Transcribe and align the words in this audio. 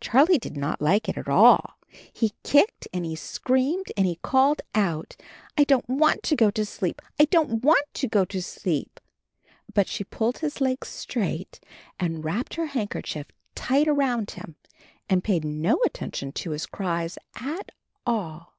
Charlie 0.00 0.38
did 0.38 0.56
not 0.56 0.78
hke 0.80 1.06
it 1.10 1.18
at 1.18 1.28
all. 1.28 1.74
He 2.10 2.32
kicked 2.42 2.88
and 2.94 3.04
he 3.04 3.14
screamed, 3.14 3.92
and 3.94 4.06
he 4.06 4.16
called 4.22 4.62
out, 4.74 5.16
'T 5.54 5.64
don't 5.66 5.86
want 5.86 6.22
to 6.22 6.34
go 6.34 6.50
to 6.50 6.64
sleep; 6.64 7.02
I 7.20 7.26
don't 7.26 7.62
want 7.62 7.84
to 7.92 8.08
go 8.08 8.24
to 8.24 8.40
sleep." 8.40 8.98
But 9.74 9.86
she 9.86 10.02
pulled 10.02 10.38
his 10.38 10.62
legs 10.62 10.88
straight 10.88 11.60
and 12.00 12.24
wrapped 12.24 12.54
her 12.54 12.64
handkerchief 12.68 13.26
tight 13.54 13.86
around 13.86 14.30
him 14.30 14.56
and 15.10 15.22
paid 15.22 15.44
no 15.44 15.78
attention 15.84 16.32
to 16.32 16.52
his 16.52 16.64
cries 16.64 17.18
at 17.34 17.70
all. 18.06 18.54